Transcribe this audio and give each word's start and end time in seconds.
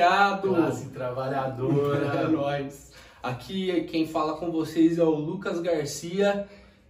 proletariado! 0.00 0.48
Classe 0.48 0.88
trabalhadora. 0.88 2.06
É 2.20 2.28
nóis. 2.28 2.90
Aqui 3.22 3.82
quem 3.84 4.06
fala 4.06 4.34
com 4.36 4.50
vocês 4.50 4.98
é 4.98 5.02
o 5.04 5.10
Lucas 5.10 5.60
Garcia 5.60 6.48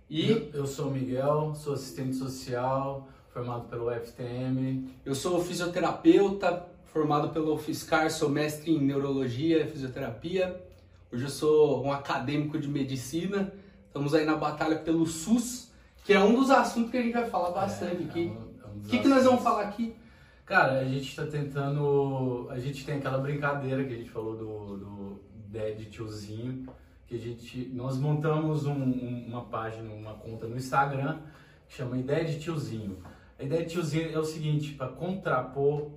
e 0.09 0.31
Eu, 0.31 0.51
eu 0.61 0.67
sou 0.67 0.87
o 0.89 0.91
Miguel, 0.91 1.55
sou 1.57 1.73
assistente 1.75 2.15
social, 2.15 3.09
formado 3.33 3.65
pelo 3.69 3.91
FTM. 3.91 4.89
eu 5.05 5.15
sou 5.15 5.43
fisioterapeuta, 5.43 6.67
formado 6.93 7.31
pelo 7.31 7.55
UFSCar, 7.55 8.11
sou 8.11 8.29
mestre 8.29 8.73
em 8.73 8.81
neurologia 8.81 9.65
e 9.65 9.69
fisioterapia. 9.69 10.61
Hoje 11.13 11.25
eu 11.25 11.31
sou 11.31 11.85
um 11.85 11.93
acadêmico 11.93 12.59
de 12.59 12.69
medicina. 12.69 13.53
Estamos 13.89 14.15
aí 14.15 14.25
na 14.25 14.37
batalha 14.37 14.77
pelo 14.79 15.05
SUS, 15.07 15.73
que 16.05 16.13
é 16.13 16.21
um 16.21 16.35
dos 16.35 16.49
assuntos 16.51 16.93
que 16.93 16.97
a 16.99 17.03
gente 17.03 17.13
vai 17.13 17.29
falar 17.29 17.51
bastante 17.51 18.03
É, 18.05 18.07
aqui. 18.07 18.27
é 18.27 18.31
um- 18.31 18.35
é 18.63 18.73
um 18.73 18.79
O 18.79 18.83
que, 18.89 18.99
que 19.01 19.09
nós 19.09 19.25
vamos 19.25 19.43
falar 19.43 19.63
aqui? 19.63 19.97
Cara, 20.51 20.81
a 20.81 20.85
gente 20.85 21.15
tá 21.15 21.25
tentando. 21.27 22.49
A 22.51 22.59
gente 22.59 22.85
tem 22.85 22.97
aquela 22.97 23.19
brincadeira 23.19 23.85
que 23.85 23.95
a 23.95 23.97
gente 23.97 24.11
falou 24.11 24.37
do, 24.37 24.77
do 24.79 25.21
Dead 25.47 25.89
Tiozinho, 25.89 26.67
que 27.07 27.15
a 27.15 27.19
gente. 27.19 27.71
Nós 27.73 27.97
montamos 27.97 28.67
um- 28.67 28.73
um- 28.73 29.27
uma 29.29 29.45
página, 29.45 29.89
uma 29.95 30.15
conta 30.15 30.49
no 30.49 30.57
Instagram 30.57 31.21
que 31.69 31.77
chama 31.77 31.97
Ideia 31.97 32.25
de 32.25 32.41
Tiozinho. 32.41 32.99
A 33.39 33.45
ideia 33.45 33.63
de 33.65 33.71
tiozinho 33.71 34.13
é 34.13 34.19
o 34.19 34.25
seguinte, 34.25 34.75
para 34.75 34.89
contrapor 34.89 35.93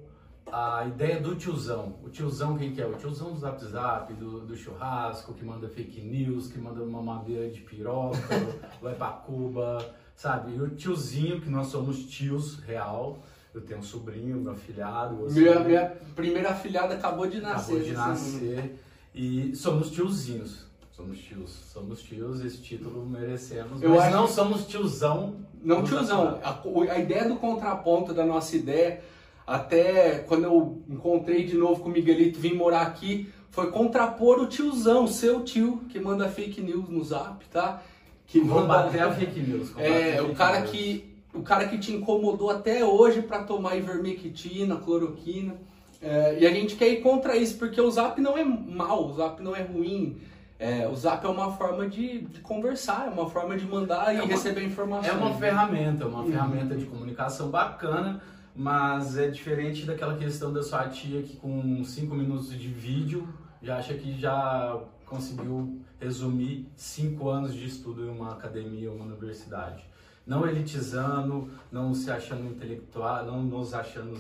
a 0.52 0.86
ideia 0.86 1.20
do 1.20 1.36
tiozão. 1.36 1.96
O 2.04 2.10
tiozão 2.10 2.56
quem 2.56 2.74
que 2.76 2.80
é? 2.80 2.86
O 2.86 2.94
tiozão 2.94 3.34
do 3.34 3.40
Zap 3.40 3.60
Zap, 3.66 4.14
do, 4.14 4.42
do 4.42 4.56
churrasco, 4.56 5.34
que 5.34 5.44
manda 5.44 5.68
fake 5.68 6.00
news, 6.00 6.48
que 6.48 6.60
manda 6.60 6.84
uma 6.84 7.02
madeira 7.02 7.50
de 7.50 7.60
piroca, 7.62 8.20
vai 8.80 8.94
pra 8.94 9.08
Cuba, 9.10 9.84
sabe? 10.16 10.54
E 10.54 10.62
o 10.62 10.70
tiozinho, 10.70 11.42
que 11.42 11.50
nós 11.50 11.68
somos 11.68 12.06
tios 12.06 12.60
real. 12.60 13.24
Eu 13.54 13.62
tenho 13.62 13.80
um 13.80 13.84
sobrinho, 13.84 14.38
meu 14.38 14.54
afilhado. 14.54 15.28
Minha, 15.32 15.60
minha 15.60 15.98
primeira 16.16 16.50
afilhada 16.50 16.96
acabou 16.96 17.28
de 17.28 17.40
nascer. 17.40 17.76
acabou 17.76 17.80
de 17.84 17.96
assim. 17.96 18.46
nascer. 18.50 18.76
E 19.14 19.56
somos 19.56 19.92
tiozinhos. 19.92 20.66
Somos 20.92 21.20
tios. 21.20 21.52
Somos 21.72 22.02
tios, 22.02 22.44
esse 22.44 22.58
título 22.58 23.06
merecemos. 23.06 23.82
Eu 23.82 23.92
mas 23.92 24.04
acho 24.04 24.16
não 24.16 24.28
somos 24.28 24.66
tiozão. 24.66 25.36
Não, 25.64 25.84
tiozão, 25.84 26.40
a, 26.44 26.62
a 26.92 27.00
ideia 27.00 27.28
do 27.28 27.36
contraponto 27.36 28.14
da 28.14 28.26
nossa 28.26 28.56
ideia, 28.56 29.02
até 29.46 30.20
quando 30.28 30.44
eu 30.44 30.84
encontrei 30.90 31.46
de 31.46 31.56
novo 31.56 31.82
com 31.82 31.90
o 31.90 31.92
Miguelito, 31.92 32.40
vim 32.40 32.54
morar 32.54 32.82
aqui, 32.82 33.30
foi 33.50 33.72
contrapor 33.72 34.40
o 34.40 34.48
tiozão, 34.48 35.08
seu 35.08 35.44
tio, 35.44 35.84
que 35.90 36.00
manda 36.00 36.28
fake 36.28 36.60
news 36.62 36.90
no 36.90 37.04
zap, 37.04 37.46
tá? 37.50 37.82
Que 38.28 38.42
Combater 38.42 39.00
a 39.00 39.14
fake 39.14 39.40
news. 39.40 39.74
É, 39.78 40.22
o 40.22 40.34
cara 40.34 40.60
news. 40.62 40.72
que 40.72 41.13
o 41.44 41.46
cara 41.46 41.68
que 41.68 41.78
te 41.78 41.92
incomodou 41.92 42.50
até 42.50 42.86
hoje 42.86 43.22
para 43.22 43.44
tomar 43.44 43.76
ivermectina, 43.76 44.78
cloroquina. 44.78 45.56
É, 46.02 46.40
e 46.40 46.48
a 46.48 46.52
gente 46.54 46.78
quer 46.78 46.88
ir 46.88 47.02
contra 47.02 47.36
isso, 47.36 47.58
porque 47.58 47.80
o 47.82 47.92
zap 47.92 48.20
não 48.22 48.38
é 48.38 48.46
mal, 48.46 49.08
o 49.10 49.14
zap 49.14 49.44
não 49.44 49.54
é 49.54 49.62
ruim. 49.62 50.18
É, 50.58 50.88
o 50.88 50.96
zap 50.96 51.26
é 51.26 51.28
uma 51.30 51.52
forma 51.52 51.86
de, 51.90 52.20
de 52.20 52.40
conversar, 52.40 53.08
é 53.08 53.10
uma 53.10 53.30
forma 53.30 53.58
de 53.58 53.66
mandar 53.66 54.14
É 54.14 54.18
e 54.18 54.22
uma- 54.22 54.28
receber 54.28 54.64
informações. 54.64 55.10
É 55.14 55.18
uma 55.18 55.34
ferramenta, 55.34 56.08
uma 56.08 56.20
Uhum. 56.22 56.28
ferramenta 56.32 56.76
de 56.78 56.86
comunicação 56.86 57.50
bacana, 57.50 58.22
mas 58.56 59.18
é 59.18 59.28
diferente 59.28 59.86
daquela 59.86 60.16
questão 60.16 60.54
da 60.54 60.64
sua 60.64 60.88
tia 60.88 61.22
que 61.24 61.36
com 61.36 61.84
5 61.84 62.16
minutos 62.16 62.58
de 62.58 62.70
vídeo 62.70 63.28
já 63.62 63.78
acha 63.80 63.94
que 63.96 64.18
já 64.18 64.80
conseguiu 65.06 65.82
resumir 66.00 66.68
5 66.78 67.28
anos 67.28 67.54
de 67.54 67.66
estudo 67.66 68.06
em 68.06 68.10
uma 68.10 68.32
academia 68.32 68.90
ou 68.90 68.96
uma 68.96 69.06
universidade. 69.06 69.84
Não 70.26 70.48
elitizando, 70.48 71.50
não 71.72 71.94
se 71.94 72.10
achando 72.10 72.50
intelectual, 72.50 73.26
não 73.26 73.44
nos 73.44 73.74
achando, 73.74 74.18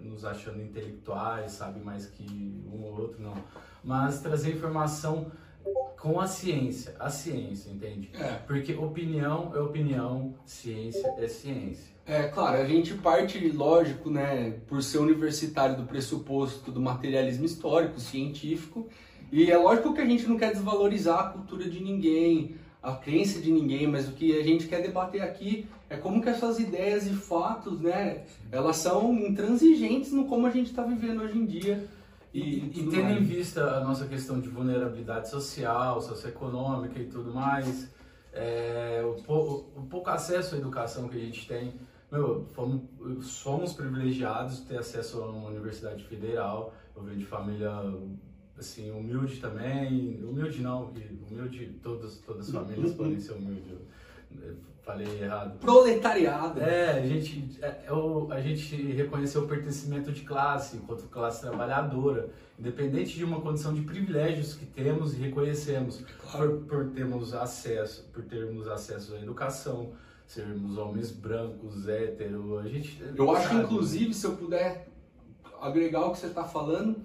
nos 0.00 0.24
achando 0.24 0.62
intelectuais, 0.62 1.52
sabe 1.52 1.80
mais 1.80 2.06
que 2.06 2.24
um 2.72 2.82
ou 2.82 3.00
outro, 3.00 3.22
não. 3.22 3.34
Mas 3.82 4.20
trazer 4.20 4.54
informação 4.54 5.30
com 5.98 6.20
a 6.20 6.26
ciência, 6.26 6.94
a 6.98 7.08
ciência, 7.08 7.70
entende? 7.70 8.10
É. 8.14 8.34
Porque 8.46 8.74
opinião 8.74 9.52
é 9.54 9.58
opinião, 9.58 10.34
ciência 10.44 11.14
é 11.18 11.26
ciência. 11.26 11.94
É, 12.06 12.24
claro, 12.24 12.58
a 12.60 12.66
gente 12.66 12.92
parte, 12.94 13.38
lógico, 13.48 14.10
né, 14.10 14.58
por 14.66 14.82
ser 14.82 14.98
universitário 14.98 15.76
do 15.76 15.84
pressuposto 15.84 16.70
do 16.70 16.80
materialismo 16.80 17.46
histórico, 17.46 17.98
científico, 17.98 18.86
e 19.32 19.50
é 19.50 19.56
lógico 19.56 19.94
que 19.94 20.02
a 20.02 20.04
gente 20.04 20.26
não 20.26 20.36
quer 20.36 20.52
desvalorizar 20.52 21.18
a 21.18 21.28
cultura 21.30 21.68
de 21.68 21.82
ninguém, 21.82 22.56
a 22.84 22.92
crença 22.96 23.40
de 23.40 23.50
ninguém, 23.50 23.86
mas 23.86 24.08
o 24.08 24.12
que 24.12 24.38
a 24.38 24.42
gente 24.42 24.66
quer 24.68 24.82
debater 24.82 25.22
aqui 25.22 25.66
é 25.88 25.96
como 25.96 26.20
que 26.22 26.28
essas 26.28 26.58
ideias 26.60 27.06
e 27.06 27.14
fatos, 27.14 27.80
né, 27.80 28.24
elas 28.52 28.76
são 28.76 29.12
intransigentes 29.14 30.12
no 30.12 30.26
como 30.26 30.46
a 30.46 30.50
gente 30.50 30.70
está 30.70 30.82
vivendo 30.82 31.22
hoje 31.22 31.38
em 31.38 31.46
dia. 31.46 31.86
E, 32.32 32.40
E, 32.58 32.88
tendo 32.90 33.04
mais. 33.04 33.16
em 33.20 33.24
vista 33.24 33.62
a 33.76 33.80
nossa 33.84 34.06
questão 34.06 34.40
de 34.40 34.48
vulnerabilidade 34.48 35.30
social, 35.30 36.00
socioeconômica 36.00 36.98
e 37.00 37.06
tudo 37.06 37.32
mais, 37.32 37.88
é, 38.32 39.02
o, 39.04 39.22
pou- 39.22 39.70
o 39.76 39.82
pouco 39.82 40.10
acesso 40.10 40.54
à 40.56 40.58
educação 40.58 41.08
que 41.08 41.16
a 41.16 41.20
gente 41.20 41.46
tem, 41.46 41.72
meu, 42.10 42.44
fomos, 42.52 42.82
somos 43.22 43.72
privilegiados 43.72 44.58
de 44.58 44.66
ter 44.66 44.78
acesso 44.78 45.22
a 45.22 45.30
uma 45.30 45.48
universidade 45.48 46.02
federal. 46.04 46.74
Eu 46.96 47.02
venho 47.04 47.18
de 47.18 47.24
família 47.24 47.70
assim 48.58 48.90
humilde 48.90 49.36
também, 49.40 50.20
humilde 50.22 50.62
não, 50.62 50.92
humilde 51.30 51.78
todas 51.82 52.16
todas 52.18 52.46
as 52.48 52.52
famílias 52.54 52.92
podem 52.94 53.18
ser 53.20 53.32
humildes. 53.32 53.70
eu 54.42 54.74
Falei 54.84 55.06
errado. 55.22 55.58
Proletariado. 55.60 56.60
É, 56.60 56.98
a 56.98 57.06
gente, 57.06 57.58
é, 57.62 57.84
é 57.86 57.92
o- 57.92 58.30
a 58.30 58.38
gente 58.38 58.76
reconheceu 58.76 59.44
o 59.44 59.48
pertencimento 59.48 60.12
de 60.12 60.20
classe, 60.24 60.76
enquanto 60.76 61.04
classe 61.08 61.40
trabalhadora, 61.40 62.28
independente 62.58 63.16
de 63.16 63.24
uma 63.24 63.40
condição 63.40 63.72
de 63.72 63.80
privilégios 63.80 64.52
que 64.54 64.66
temos 64.66 65.14
e 65.14 65.16
reconhecemos, 65.16 66.04
Claro. 66.20 66.58
por, 66.68 66.84
por 66.84 66.90
termos 66.92 67.32
acesso, 67.32 68.04
por 68.12 68.24
termos 68.24 68.68
acesso 68.68 69.14
à 69.14 69.20
educação, 69.20 69.92
sermos 70.26 70.76
homens 70.76 71.10
brancos, 71.10 71.88
hétero, 71.88 72.58
a 72.58 72.68
gente... 72.68 73.02
Eu 73.16 73.30
acho, 73.34 73.48
sabe? 73.48 73.64
inclusive, 73.64 74.12
se 74.12 74.26
eu 74.26 74.36
puder 74.36 74.86
agregar 75.62 76.04
o 76.04 76.12
que 76.12 76.18
você 76.18 76.26
está 76.26 76.44
falando, 76.44 76.96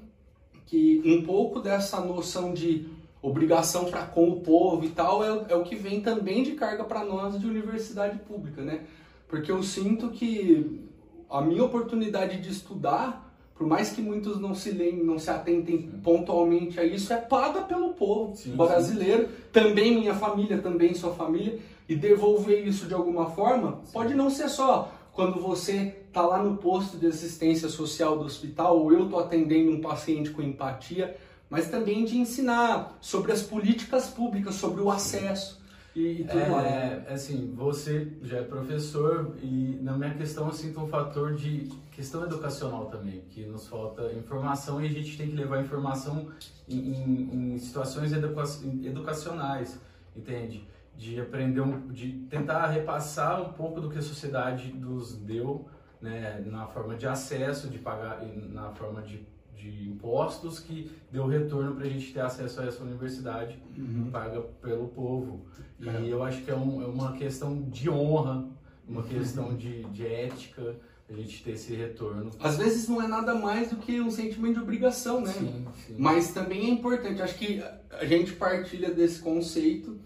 que 0.69 1.01
um 1.03 1.23
pouco 1.23 1.59
dessa 1.59 1.99
noção 1.99 2.53
de 2.53 2.87
obrigação 3.21 3.85
para 3.85 4.05
com 4.05 4.29
o 4.29 4.39
povo 4.41 4.85
e 4.85 4.89
tal 4.89 5.23
é, 5.23 5.45
é 5.49 5.55
o 5.55 5.63
que 5.63 5.75
vem 5.75 5.99
também 5.99 6.43
de 6.43 6.51
carga 6.51 6.83
para 6.83 7.03
nós 7.03 7.39
de 7.39 7.47
universidade 7.47 8.19
pública, 8.19 8.61
né? 8.61 8.81
Porque 9.27 9.51
eu 9.51 9.63
sinto 9.63 10.09
que 10.09 10.87
a 11.29 11.41
minha 11.41 11.63
oportunidade 11.63 12.39
de 12.39 12.49
estudar, 12.49 13.33
por 13.55 13.65
mais 13.65 13.89
que 13.89 14.01
muitos 14.01 14.39
não 14.39 14.53
se 14.53 14.71
leem, 14.71 15.03
não 15.03 15.17
se 15.17 15.29
atentem 15.31 15.89
pontualmente 16.03 16.79
a 16.79 16.83
isso, 16.83 17.11
é 17.11 17.17
paga 17.17 17.61
pelo 17.61 17.93
povo 17.93 18.35
Sim, 18.35 18.55
brasileiro, 18.55 19.27
também 19.51 19.99
minha 19.99 20.13
família, 20.13 20.59
também 20.59 20.93
sua 20.93 21.13
família, 21.13 21.59
e 21.87 21.95
devolver 21.95 22.65
isso 22.65 22.85
de 22.85 22.93
alguma 22.93 23.31
forma 23.31 23.81
pode 23.91 24.13
não 24.13 24.29
ser 24.29 24.47
só 24.47 24.91
quando 25.13 25.39
você 25.41 25.97
tá 26.13 26.21
lá 26.21 26.41
no 26.41 26.57
posto 26.57 26.97
de 26.97 27.07
assistência 27.07 27.67
social 27.69 28.17
do 28.17 28.25
hospital 28.25 28.79
ou 28.79 28.91
eu 28.93 29.09
tô 29.09 29.19
atendendo 29.19 29.71
um 29.71 29.81
paciente 29.81 30.29
com 30.31 30.41
empatia, 30.41 31.15
mas 31.49 31.69
também 31.69 32.05
de 32.05 32.17
ensinar 32.17 32.97
sobre 33.01 33.31
as 33.31 33.41
políticas 33.41 34.07
públicas, 34.07 34.55
sobre 34.55 34.81
o 34.81 34.89
acesso 34.89 35.59
e, 35.95 36.21
e 36.21 36.23
tudo 36.23 36.49
mais. 36.51 36.65
É, 36.67 37.05
assim, 37.09 37.51
você 37.55 38.07
já 38.21 38.37
é 38.37 38.43
professor 38.43 39.35
e 39.41 39.79
na 39.81 39.97
minha 39.97 40.13
questão 40.13 40.45
eu 40.47 40.53
sinto 40.53 40.79
um 40.79 40.87
fator 40.87 41.33
de 41.35 41.67
questão 41.91 42.23
educacional 42.23 42.85
também, 42.85 43.21
que 43.29 43.45
nos 43.45 43.67
falta 43.67 44.11
informação 44.13 44.81
e 44.81 44.85
a 44.85 44.89
gente 44.89 45.17
tem 45.17 45.27
que 45.29 45.35
levar 45.35 45.61
informação 45.61 46.27
em, 46.67 46.77
em- 46.77 47.53
em 47.53 47.57
situações 47.57 48.13
educa- 48.13 48.43
educacionais, 48.83 49.79
entende? 50.15 50.65
De 50.99 51.17
aprender, 51.21 51.61
um, 51.61 51.87
de 51.87 52.11
tentar 52.29 52.67
repassar 52.67 53.41
um 53.41 53.53
pouco 53.53 53.79
do 53.79 53.89
que 53.89 53.97
a 53.97 54.01
sociedade 54.01 54.73
nos 54.73 55.15
deu, 55.15 55.65
né, 56.01 56.43
na 56.45 56.67
forma 56.67 56.95
de 56.97 57.07
acesso, 57.07 57.69
de 57.69 57.77
pagar, 57.79 58.21
na 58.51 58.69
forma 58.71 59.01
de, 59.01 59.21
de 59.55 59.87
impostos 59.87 60.59
que 60.59 60.91
deu 61.09 61.25
retorno 61.25 61.73
para 61.75 61.85
a 61.85 61.89
gente 61.89 62.11
ter 62.11 62.19
acesso 62.19 62.59
a 62.59 62.65
essa 62.65 62.83
universidade 62.83 63.57
Uhum. 63.77 64.09
paga 64.11 64.41
pelo 64.61 64.89
povo. 64.89 65.45
E 65.79 65.87
É. 65.87 66.03
eu 66.13 66.21
acho 66.21 66.41
que 66.43 66.51
é, 66.51 66.55
um- 66.55 66.81
é 66.81 66.85
uma 66.85 67.13
questão 67.13 67.61
de 67.69 67.89
honra, 67.89 68.45
uma 68.85 69.03
questão 69.03 69.55
de, 69.55 69.83
de 69.85 70.05
ética, 70.05 70.75
a 71.09 71.13
gente 71.13 71.41
ter 71.45 71.51
esse 71.51 71.73
retorno. 71.73 72.29
Às 72.41 72.57
vezes 72.57 72.89
não 72.89 73.01
é 73.01 73.07
nada 73.07 73.33
mais 73.33 73.69
do 73.69 73.77
que 73.77 74.01
um 74.01 74.11
sentimento 74.11 74.55
de 74.55 74.59
obrigação, 74.61 75.21
né? 75.21 75.31
Sim, 75.31 75.65
sim. 75.87 75.95
Mas 75.97 76.33
também 76.33 76.65
é 76.67 76.69
importante, 76.71 77.21
acho 77.21 77.37
que 77.37 77.63
a 77.89 78.03
gente 78.05 78.33
partilha 78.33 78.93
desse 78.93 79.21
conceito 79.21 79.97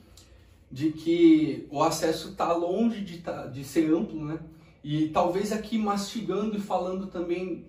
de 0.73 0.91
que 0.91 1.67
o 1.69 1.83
acesso 1.83 2.29
está 2.29 2.51
longe 2.51 3.01
de, 3.01 3.19
tá- 3.19 3.45
de 3.45 3.63
ser 3.63 3.93
amplo, 3.93 4.25
né? 4.25 4.39
E 4.83 5.09
talvez 5.09 5.51
aqui 5.51 5.77
mastigando 5.77 6.57
e 6.57 6.59
falando 6.59 7.05
também 7.05 7.67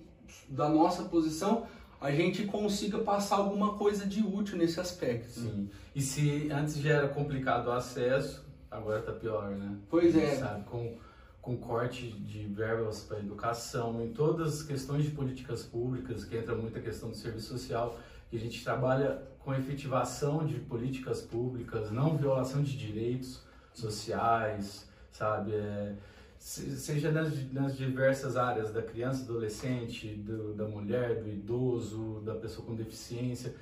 da 0.48 0.70
nossa 0.70 1.02
posição, 1.04 1.66
a 2.00 2.10
gente 2.10 2.46
consiga 2.46 2.98
passar 3.00 3.36
alguma 3.36 3.74
coisa 3.74 4.06
de 4.06 4.22
útil 4.22 4.56
nesse 4.56 4.80
aspecto. 4.80 5.28
Sim. 5.30 5.68
E 5.94 6.00
se 6.00 6.50
antes 6.50 6.78
já 6.78 6.94
era 6.94 7.08
complicado 7.08 7.66
o 7.66 7.72
acesso, 7.72 8.42
agora 8.70 9.02
tá 9.02 9.12
pior, 9.12 9.50
né? 9.50 9.76
Pois 9.90 10.16
é. 10.16 10.36
Sabe, 10.36 10.64
com, 10.64 10.96
com 11.42 11.58
corte 11.58 12.10
de 12.10 12.46
verbas 12.46 13.02
para 13.02 13.18
educação, 13.18 14.02
em 14.02 14.14
todas 14.14 14.60
as 14.60 14.62
questões 14.62 15.04
de 15.04 15.10
políticas 15.10 15.62
públicas, 15.62 16.24
que 16.24 16.38
entra 16.38 16.54
muita 16.54 16.80
questão 16.80 17.10
do 17.10 17.16
serviço 17.16 17.48
social, 17.48 17.98
a 18.36 18.40
gente 18.40 18.62
trabalha 18.62 19.22
com 19.40 19.54
efetivação 19.54 20.44
de 20.44 20.54
políticas 20.60 21.20
públicas, 21.20 21.90
não 21.90 22.16
violação 22.16 22.62
de 22.62 22.76
direitos 22.76 23.42
sociais, 23.72 24.88
sabe? 25.10 25.52
É, 25.54 25.94
seja 26.38 27.10
nas, 27.10 27.52
nas, 27.52 27.76
diversas 27.76 28.36
áreas 28.36 28.72
da 28.72 28.82
criança, 28.82 29.22
adolescente, 29.24 30.08
do, 30.08 30.54
da 30.54 30.66
mulher, 30.66 31.22
do 31.22 31.28
idoso, 31.28 32.20
da 32.24 32.34
pessoa 32.34 32.66
com 32.66 32.74
deficiência. 32.74 33.54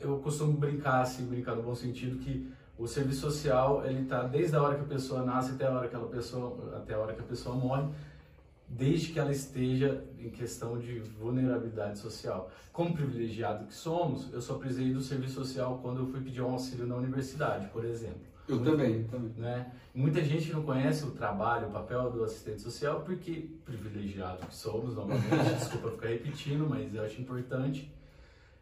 Eu 0.00 0.18
costumo 0.18 0.52
brincar, 0.52 1.02
assim, 1.02 1.26
brincar 1.26 1.54
no 1.54 1.62
bom 1.62 1.74
sentido, 1.74 2.18
que 2.18 2.50
o 2.78 2.86
serviço 2.86 3.22
social 3.22 3.84
ele 3.86 4.02
está 4.02 4.22
desde 4.22 4.54
a 4.54 4.62
hora 4.62 4.76
que 4.76 4.82
a 4.82 4.88
pessoa 4.88 5.24
nasce 5.24 5.52
até 5.52 5.66
a 5.66 5.70
hora 5.70 5.88
que 5.88 5.94
ela 5.94 6.08
pessoa 6.08 6.76
até 6.76 6.94
a 6.94 6.98
hora 6.98 7.14
que 7.14 7.20
a 7.20 7.24
pessoa 7.24 7.56
morre 7.56 7.88
desde 8.68 9.12
que 9.12 9.18
ela 9.18 9.30
esteja 9.30 10.04
em 10.18 10.28
questão 10.28 10.78
de 10.78 10.98
vulnerabilidade 10.98 11.98
social. 11.98 12.50
Como 12.72 12.94
privilegiado 12.94 13.66
que 13.66 13.74
somos, 13.74 14.32
eu 14.32 14.40
só 14.40 14.54
precisei 14.54 14.92
do 14.92 15.00
serviço 15.00 15.34
social 15.34 15.78
quando 15.82 16.00
eu 16.00 16.06
fui 16.06 16.20
pedir 16.20 16.42
um 16.42 16.50
auxílio 16.50 16.86
na 16.86 16.96
universidade, 16.96 17.68
por 17.68 17.84
exemplo. 17.84 18.20
Eu 18.48 18.56
Muita, 18.56 18.70
também, 18.72 19.04
também. 19.04 19.32
Né? 19.36 19.72
Muita 19.94 20.22
gente 20.22 20.52
não 20.52 20.62
conhece 20.62 21.04
o 21.04 21.10
trabalho, 21.10 21.68
o 21.68 21.70
papel 21.70 22.10
do 22.10 22.22
assistente 22.22 22.62
social, 22.62 23.00
porque 23.00 23.48
privilegiado 23.64 24.46
que 24.46 24.54
somos, 24.54 24.94
novamente, 24.94 25.54
desculpa 25.58 25.90
ficar 25.92 26.08
repetindo, 26.08 26.68
mas 26.68 26.94
eu 26.94 27.04
acho 27.04 27.20
importante. 27.20 27.90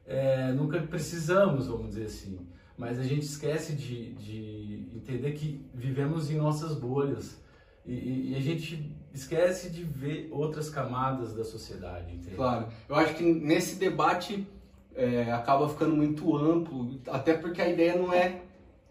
É, 0.07 0.53
nunca 0.53 0.81
precisamos, 0.81 1.67
vamos 1.67 1.89
dizer 1.89 2.07
assim 2.07 2.47
mas 2.77 2.99
a 2.99 3.05
gente 3.05 3.23
esquece 3.23 3.75
de, 3.75 4.13
de 4.15 4.89
entender 4.95 5.33
que 5.33 5.65
vivemos 5.73 6.31
em 6.31 6.37
nossas 6.37 6.75
bolhas 6.75 7.41
e, 7.87 8.33
e, 8.33 8.35
a 8.37 8.41
gente 8.41 8.91
esquece 9.13 9.69
de 9.69 9.83
ver 9.83 10.29
outras 10.33 10.71
camadas 10.71 11.35
da 11.35 11.45
sociedade. 11.45 12.15
Entende? 12.15 12.37
Claro, 12.37 12.69
eu 12.89 12.97
acho 12.97 13.15
que 13.15 13.23
nesse 13.23 13.77
debate 13.77 14.47
é, 14.95 15.31
acaba 15.31 15.69
ficando 15.69 15.95
muito 15.95 16.37
amplo, 16.37 16.99
até 17.09 17.35
porque 17.35 17.61
a 17.61 17.69
ideia 17.69 17.97
não 17.97 18.13
é, 18.13 18.41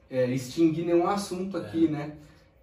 é 0.09 0.25
extinguir 0.27 0.85
nenhum 0.85 1.07
assunto 1.07 1.57
aqui, 1.57 1.87
é. 1.87 1.89
né? 1.89 2.11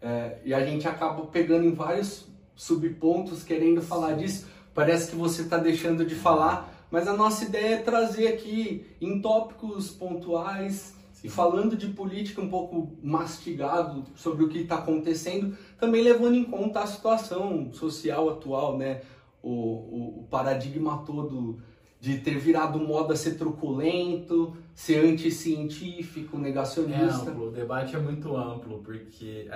É, 0.03 0.38
e 0.44 0.55
a 0.55 0.65
gente 0.65 0.88
acaba 0.88 1.27
pegando 1.27 1.67
em 1.67 1.75
vários 1.75 2.27
subpontos 2.55 3.43
querendo 3.43 3.82
falar 3.82 4.12
disso. 4.15 4.47
Parece 4.73 5.11
que 5.11 5.17
você 5.17 5.43
está 5.43 5.59
deixando 5.59 6.06
de 6.06 6.15
falar, 6.15 6.73
mas 6.91 7.09
a 7.09 7.12
nossa 7.12 7.44
ideia 7.44 7.75
é 7.75 7.82
trazer 7.82 8.29
aqui 8.29 8.87
em 9.00 9.21
tópicos 9.21 9.91
pontuais 9.91 10.94
e 11.22 11.28
falando 11.28 11.76
de 11.76 11.88
política 11.88 12.40
um 12.40 12.49
pouco 12.49 12.96
mastigado 13.02 14.05
sobre 14.14 14.44
o 14.44 14.49
que 14.49 14.61
está 14.61 14.76
acontecendo, 14.76 15.56
também 15.78 16.02
levando 16.02 16.34
em 16.34 16.44
conta 16.44 16.81
a 16.81 16.87
situação 16.87 17.72
social 17.72 18.31
atual, 18.31 18.78
né? 18.78 19.02
O, 19.43 19.50
o, 19.50 20.20
o, 20.20 20.26
paradigma 20.31 21.02
todo 21.06 21.58
de 21.99 22.19
ter 22.19 22.38
virado 22.38 22.78
moda 22.78 23.17
ser 23.17 23.37
truculento, 23.37 24.56
ser 24.75 25.05
anticientífico, 25.05 26.38
negacionista. 26.38 27.28
É 27.28 27.32
amplo, 27.32 27.49
o 27.49 27.50
debate 27.50 27.96
é 27.96 27.99
muito 27.99 28.37
amplo, 28.37 28.82
porque 28.82 29.46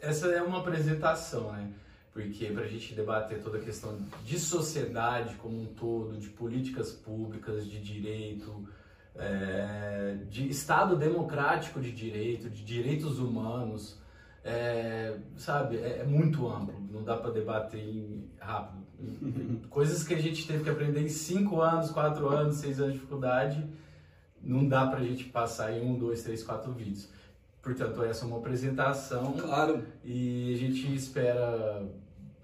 essa 0.00 0.28
é 0.28 0.42
uma 0.42 0.58
apresentação, 0.58 1.52
né? 1.52 1.70
Porque 2.12 2.46
para 2.46 2.64
a 2.64 2.66
gente 2.66 2.94
debater 2.94 3.40
toda 3.40 3.58
a 3.58 3.60
questão 3.60 3.96
de 4.24 4.38
sociedade 4.40 5.36
como 5.36 5.60
um 5.60 5.66
todo, 5.66 6.18
de 6.18 6.28
políticas 6.30 6.90
públicas, 6.90 7.64
de 7.64 7.80
direito, 7.80 8.66
é, 9.18 10.16
de 10.30 10.48
Estado 10.48 10.96
democrático 10.96 11.80
de 11.80 11.92
direito, 11.92 12.48
de 12.48 12.64
direitos 12.64 13.18
humanos, 13.18 13.98
é, 14.44 15.16
sabe, 15.36 15.76
é, 15.76 15.98
é, 16.00 16.04
muito 16.04 16.48
amplo, 16.48 16.74
não 16.90 17.02
dá 17.02 17.16
para 17.16 17.30
debater 17.30 17.80
em, 17.80 18.30
rápido. 18.38 18.86
Coisas 19.68 20.06
que 20.06 20.14
a 20.14 20.20
gente 20.20 20.46
teve 20.46 20.64
que 20.64 20.70
aprender 20.70 21.02
em 21.02 21.08
5 21.08 21.60
anos, 21.60 21.90
4 21.90 22.28
anos, 22.28 22.56
6 22.56 22.80
anos 22.80 22.92
de 22.92 22.98
dificuldade, 22.98 23.68
não 24.40 24.66
dá 24.66 24.86
para 24.86 25.00
a 25.00 25.02
gente 25.02 25.24
passar 25.24 25.72
em 25.72 25.84
1, 25.84 25.98
2, 25.98 26.22
3, 26.22 26.42
4 26.44 26.72
vídeos. 26.72 27.08
Portanto, 27.60 28.02
essa 28.04 28.24
é 28.24 28.28
uma 28.28 28.38
apresentação 28.38 29.32
claro. 29.32 29.82
e 30.04 30.54
a 30.54 30.56
gente 30.56 30.94
espera 30.94 31.82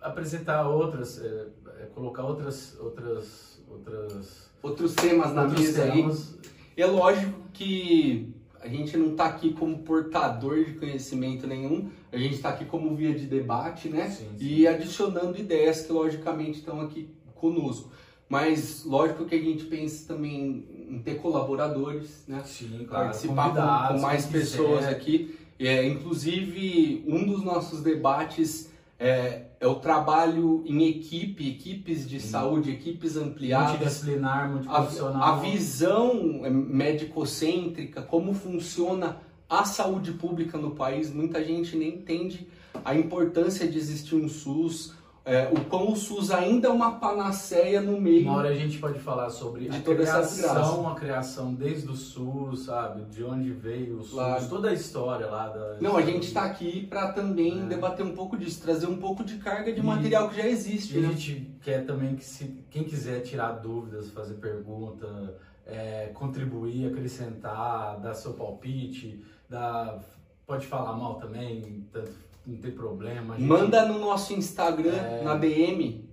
apresentar 0.00 0.68
outras, 0.68 1.22
é, 1.24 1.46
é, 1.80 1.86
colocar 1.94 2.24
outras, 2.24 2.76
outras, 2.78 3.62
outras 3.68 4.50
outros 4.62 4.94
temas 4.94 5.32
na 5.32 5.42
outros 5.42 5.60
mesa 5.60 5.82
temas. 5.82 6.34
aí 6.42 6.53
é 6.82 6.86
lógico 6.86 7.40
que 7.52 8.34
a 8.60 8.68
gente 8.68 8.96
não 8.96 9.12
está 9.12 9.26
aqui 9.26 9.52
como 9.52 9.80
portador 9.80 10.64
de 10.64 10.72
conhecimento 10.72 11.46
nenhum, 11.46 11.90
a 12.10 12.16
gente 12.16 12.34
está 12.34 12.48
aqui 12.48 12.64
como 12.64 12.94
via 12.96 13.12
de 13.12 13.26
debate, 13.26 13.88
né? 13.88 14.08
Sim, 14.08 14.28
sim. 14.38 14.44
E 14.44 14.66
adicionando 14.66 15.38
ideias 15.38 15.82
que 15.82 15.92
logicamente 15.92 16.60
estão 16.60 16.80
aqui 16.80 17.10
conosco. 17.34 17.90
Mas 18.28 18.84
lógico 18.84 19.26
que 19.26 19.34
a 19.34 19.40
gente 19.40 19.64
pensa 19.64 20.08
também 20.08 20.66
em 20.88 20.98
ter 21.00 21.16
colaboradores, 21.16 22.24
né? 22.26 22.42
Sim, 22.44 22.86
claro. 22.88 23.06
Participar 23.06 23.50
com, 23.50 23.94
com 23.94 24.00
mais 24.00 24.26
pessoas 24.26 24.86
aqui. 24.86 25.38
É, 25.58 25.86
inclusive, 25.86 27.04
um 27.06 27.24
dos 27.26 27.44
nossos 27.44 27.82
debates 27.82 28.70
é, 28.98 29.46
é 29.60 29.66
o 29.66 29.76
trabalho 29.76 30.62
em 30.66 30.84
equipe, 30.86 31.48
equipes 31.48 32.08
de 32.08 32.20
saúde, 32.20 32.70
equipes 32.70 33.16
ampliadas. 33.16 33.70
Multidisciplinar, 33.70 34.50
multiprofissional. 34.50 35.22
A, 35.22 35.32
a 35.32 35.36
visão 35.36 36.40
é, 36.44 36.50
médico-cêntrica, 36.50 38.02
como 38.02 38.34
funciona 38.34 39.20
a 39.48 39.64
saúde 39.64 40.12
pública 40.12 40.58
no 40.58 40.72
país. 40.72 41.12
Muita 41.12 41.44
gente 41.44 41.76
nem 41.76 41.94
entende 41.94 42.46
a 42.84 42.94
importância 42.94 43.66
de 43.68 43.78
existir 43.78 44.14
um 44.14 44.28
SUS, 44.28 44.94
é, 45.26 45.48
o 45.48 45.64
quão 45.64 45.90
o 45.90 45.96
SUS 45.96 46.30
ainda 46.30 46.68
é 46.68 46.70
uma 46.70 46.98
panaceia 46.98 47.80
no 47.80 47.98
meio. 47.98 48.28
Uma 48.28 48.36
hora 48.36 48.50
a 48.50 48.54
gente 48.54 48.78
pode 48.78 48.98
falar 48.98 49.30
sobre 49.30 49.70
a 49.70 49.80
criação, 49.80 50.86
a 50.86 50.94
criação 50.94 51.54
desde 51.54 51.88
o 51.88 51.96
SUS, 51.96 52.66
sabe? 52.66 53.04
De 53.06 53.24
onde 53.24 53.50
veio 53.50 54.00
o 54.00 54.02
SUS, 54.02 54.12
claro. 54.12 54.48
toda 54.48 54.68
a 54.68 54.74
história 54.74 55.26
lá 55.26 55.48
da. 55.48 55.78
Não, 55.80 55.96
a 55.96 56.02
gente 56.02 56.26
está 56.26 56.44
aqui 56.44 56.86
para 56.86 57.10
também 57.12 57.62
é. 57.62 57.66
debater 57.66 58.04
um 58.04 58.14
pouco 58.14 58.36
disso, 58.36 58.60
trazer 58.60 58.86
um 58.86 58.98
pouco 58.98 59.24
de 59.24 59.38
carga 59.38 59.72
de 59.72 59.80
e, 59.80 59.82
material 59.82 60.28
que 60.28 60.36
já 60.36 60.46
existe. 60.46 60.98
E 60.98 61.00
né? 61.00 61.08
a 61.08 61.12
gente 61.12 61.56
quer 61.62 61.86
também 61.86 62.14
que 62.16 62.24
se 62.24 62.62
quem 62.70 62.84
quiser 62.84 63.20
tirar 63.20 63.52
dúvidas, 63.52 64.10
fazer 64.10 64.34
pergunta, 64.34 65.38
é, 65.66 66.10
contribuir, 66.12 66.86
acrescentar, 66.92 67.98
dar 67.98 68.12
seu 68.12 68.34
palpite, 68.34 69.24
dar, 69.48 70.00
pode 70.46 70.66
falar 70.66 70.92
mal 70.92 71.14
também, 71.14 71.86
tanto 71.90 72.12
não 72.46 72.56
tem 72.58 72.70
problema. 72.70 73.36
Gente... 73.36 73.46
Manda 73.46 73.86
no 73.86 73.98
nosso 73.98 74.32
Instagram, 74.34 74.96
é... 74.96 75.22
na 75.22 75.34
DM. 75.36 76.08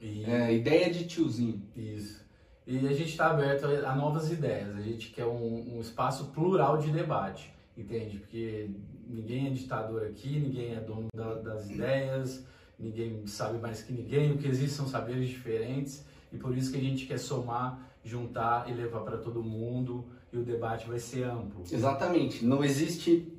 E... 0.00 0.24
É, 0.24 0.54
ideia 0.54 0.90
de 0.90 1.06
tiozinho. 1.06 1.62
Isso. 1.76 2.20
E 2.66 2.86
a 2.86 2.92
gente 2.92 3.10
está 3.10 3.30
aberto 3.30 3.64
a 3.64 3.94
novas 3.94 4.30
ideias. 4.30 4.76
A 4.76 4.80
gente 4.80 5.10
quer 5.10 5.26
um, 5.26 5.76
um, 5.76 5.80
espaço 5.80 6.26
plural 6.26 6.78
de 6.78 6.90
debate, 6.90 7.52
entende? 7.76 8.18
Porque 8.18 8.70
ninguém 9.08 9.48
é 9.48 9.50
ditador 9.50 10.06
aqui, 10.06 10.38
ninguém 10.38 10.74
é 10.74 10.80
dono 10.80 11.08
da, 11.14 11.34
das 11.34 11.68
ideias, 11.68 12.44
ninguém 12.78 13.26
sabe 13.26 13.58
mais 13.58 13.82
que 13.82 13.92
ninguém. 13.92 14.32
O 14.32 14.38
que 14.38 14.46
existe 14.46 14.76
são 14.76 14.86
saberes 14.86 15.28
diferentes 15.28 16.04
e 16.32 16.38
por 16.38 16.56
isso 16.56 16.70
que 16.70 16.78
a 16.78 16.82
gente 16.82 17.06
quer 17.06 17.18
somar, 17.18 17.90
juntar 18.04 18.70
e 18.70 18.72
levar 18.72 19.00
para 19.00 19.18
todo 19.18 19.42
mundo 19.42 20.04
e 20.32 20.38
o 20.38 20.44
debate 20.44 20.86
vai 20.86 20.98
ser 20.98 21.24
amplo. 21.24 21.64
Exatamente. 21.70 22.44
Não 22.44 22.62
existe 22.62 23.32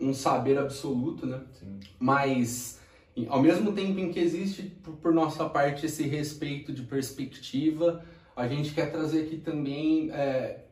um 0.00 0.14
saber 0.14 0.58
absoluto, 0.58 1.26
né? 1.26 1.40
Sim. 1.52 1.78
Mas 1.98 2.80
ao 3.28 3.42
mesmo 3.42 3.72
tempo 3.72 3.98
em 3.98 4.12
que 4.12 4.20
existe 4.20 4.62
por, 5.02 5.12
nossa 5.12 5.48
parte 5.48 5.86
esse 5.86 6.04
respeito 6.04 6.72
de 6.72 6.82
perspectiva, 6.82 8.04
a 8.34 8.46
gente 8.46 8.72
quer 8.72 8.90
trazer 8.90 9.22
aqui 9.22 9.36
também 9.36 10.10
é, 10.12 10.64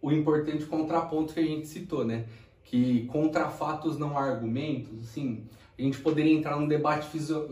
o 0.00 0.12
importante 0.12 0.64
contraponto 0.66 1.34
que 1.34 1.40
a 1.40 1.42
gente 1.42 1.66
citou, 1.66 2.04
né? 2.04 2.26
Que 2.62 3.06
contra 3.06 3.48
fatos 3.48 3.98
não 3.98 4.16
há 4.16 4.22
argumentos, 4.22 5.02
assim, 5.02 5.44
a 5.78 5.82
gente 5.82 5.98
poderia 5.98 6.32
entrar 6.32 6.58
num 6.58 6.66
debate 6.66 7.08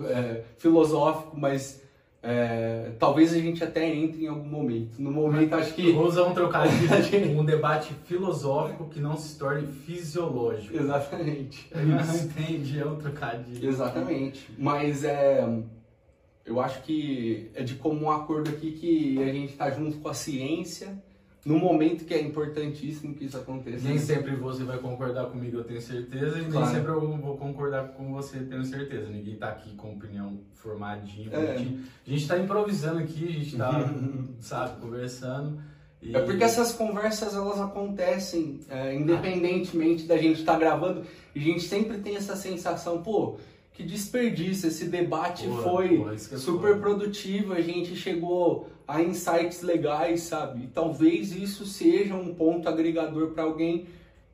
é, 0.08 0.44
filosófico, 0.58 1.38
mas 1.38 1.82
é, 2.26 2.92
talvez 2.98 3.34
a 3.34 3.38
gente 3.38 3.62
até 3.62 3.86
entre 3.86 4.24
em 4.24 4.28
algum 4.28 4.48
momento. 4.48 4.98
No 4.98 5.10
momento, 5.10 5.54
acho 5.54 5.74
que. 5.74 5.92
Vou 5.92 6.06
usar 6.06 6.22
um 6.22 6.32
trocadilho, 6.32 6.88
um 7.38 7.44
debate 7.44 7.92
filosófico 8.06 8.88
que 8.88 8.98
não 8.98 9.14
se 9.14 9.38
torne 9.38 9.66
fisiológico. 9.66 10.74
Exatamente. 10.74 11.68
Não 11.74 12.16
entende, 12.16 12.80
é 12.80 12.86
um 12.86 12.96
trocadilho. 12.96 13.68
Exatamente. 13.68 14.48
Mas 14.56 15.04
é. 15.04 15.46
Eu 16.46 16.60
acho 16.60 16.82
que 16.82 17.50
é 17.54 17.62
de 17.62 17.74
comum 17.74 18.10
acordo 18.10 18.50
aqui 18.50 18.72
que 18.72 19.22
a 19.22 19.32
gente 19.32 19.52
está 19.52 19.70
junto 19.70 19.98
com 19.98 20.08
a 20.08 20.14
ciência 20.14 20.96
no 21.44 21.58
momento 21.58 22.04
que 22.04 22.14
é 22.14 22.20
importantíssimo 22.20 23.14
que 23.14 23.26
isso 23.26 23.36
aconteça. 23.36 23.86
Nem 23.86 23.98
sempre 23.98 24.34
você 24.34 24.64
vai 24.64 24.78
concordar 24.78 25.26
comigo, 25.26 25.58
eu 25.58 25.64
tenho 25.64 25.80
certeza, 25.80 26.38
e 26.38 26.44
claro. 26.46 26.66
nem 26.66 26.74
sempre 26.74 26.92
eu 26.92 27.16
vou 27.18 27.36
concordar 27.36 27.88
com 27.88 28.12
você, 28.12 28.38
tenho 28.40 28.64
certeza. 28.64 29.10
Ninguém 29.10 29.34
está 29.34 29.48
aqui 29.48 29.74
com 29.74 29.92
opinião 29.92 30.40
formadinha, 30.54 31.28
é. 31.32 31.56
A 31.56 32.10
gente 32.10 32.22
está 32.22 32.38
improvisando 32.38 33.00
aqui, 33.00 33.28
a 33.28 33.32
gente 33.32 33.52
está, 33.52 33.94
sabe, 34.40 34.80
conversando. 34.80 35.58
E... 36.00 36.16
É 36.16 36.20
porque 36.20 36.44
essas 36.44 36.72
conversas 36.72 37.34
elas 37.34 37.60
acontecem 37.60 38.60
é, 38.68 38.94
independentemente 38.94 40.06
da 40.06 40.16
gente 40.16 40.40
estar 40.40 40.54
tá 40.54 40.58
gravando 40.58 41.02
e 41.34 41.40
a 41.40 41.42
gente 41.42 41.62
sempre 41.62 41.98
tem 41.98 42.16
essa 42.16 42.36
sensação, 42.36 43.02
pô, 43.02 43.38
que 43.74 43.82
desperdício. 43.82 44.68
Esse 44.68 44.86
debate 44.86 45.46
foi 45.62 45.98
que 46.28 46.34
é 46.34 46.38
super 46.38 46.78
produtivo, 46.78 47.52
a 47.52 47.60
gente 47.60 47.94
chegou 47.94 48.70
a 48.86 49.02
insights 49.02 49.62
legais, 49.62 50.22
sabe? 50.22 50.64
E 50.64 50.66
talvez 50.68 51.34
isso 51.34 51.66
seja 51.66 52.14
um 52.14 52.34
ponto 52.34 52.68
agregador 52.68 53.32
para 53.32 53.42
alguém 53.42 53.86